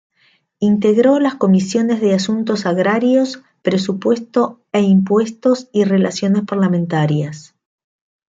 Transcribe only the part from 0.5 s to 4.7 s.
Integró las comisiones de Asuntos Agrarios, Presupuesto